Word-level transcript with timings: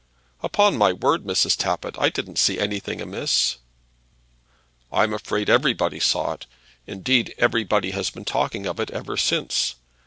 "Upon 0.41 0.77
my 0.79 0.93
word, 0.93 1.25
Mrs. 1.25 1.55
Tappitt, 1.55 1.95
I 1.99 2.09
didn't 2.09 2.39
see 2.39 2.57
anything 2.57 3.01
amiss." 3.01 3.57
"I'm 4.91 5.13
afraid 5.13 5.47
everybody 5.47 5.99
saw 5.99 6.33
it. 6.33 6.47
Indeed, 6.87 7.35
everybody 7.37 7.91
has 7.91 8.09
been 8.09 8.25
talking 8.25 8.65
of 8.65 8.79
it 8.79 8.89
ever 8.89 9.15
since. 9.15 9.75